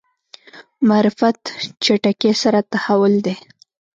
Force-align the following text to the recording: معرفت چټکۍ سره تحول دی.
معرفت 0.87 1.39
چټکۍ 1.83 2.31
سره 2.43 2.59
تحول 2.71 3.13
دی. 3.25 3.35